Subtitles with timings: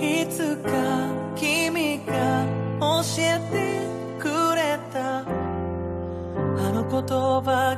[0.00, 0.70] いつか
[1.34, 2.46] 君が
[2.80, 5.18] 教えてくれた。
[5.20, 7.02] あの言
[7.42, 7.76] 葉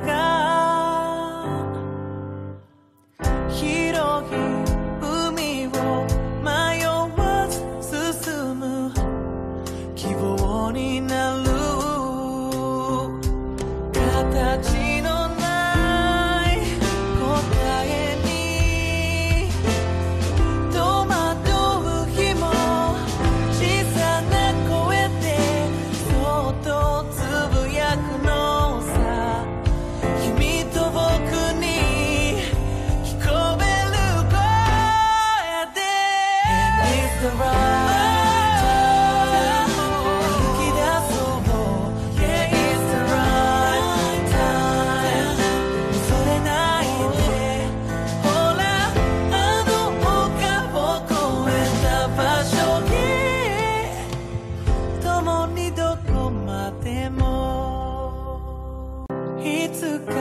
[59.99, 60.13] か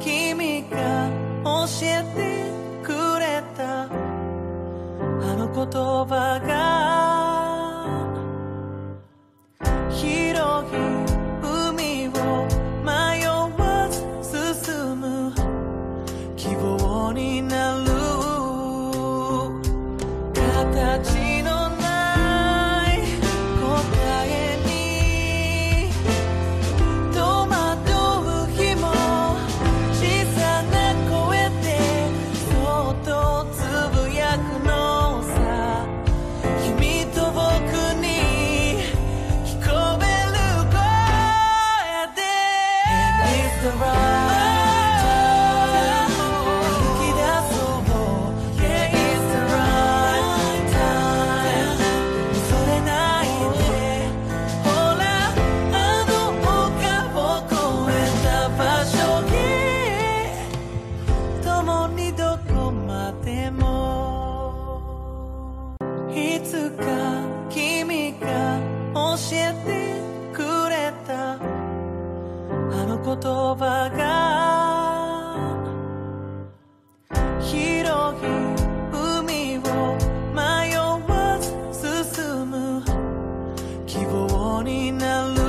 [0.00, 1.08] 君が
[1.44, 3.82] 教えてくれた。
[3.84, 5.64] あの言
[6.08, 6.91] 葉が
[84.62, 85.41] morning I look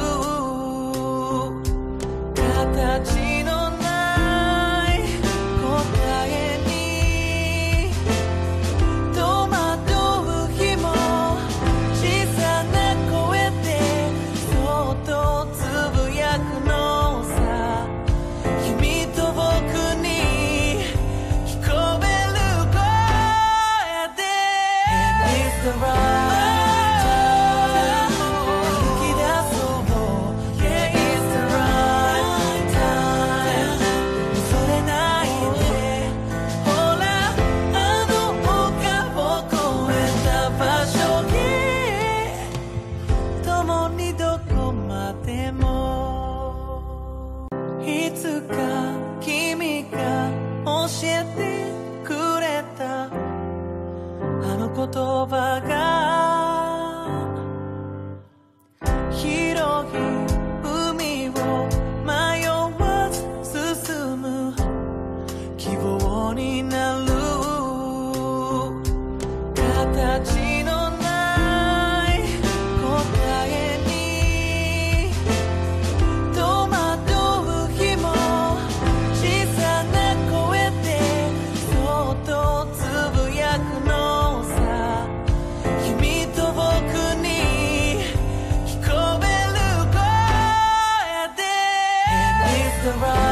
[92.84, 93.23] the road.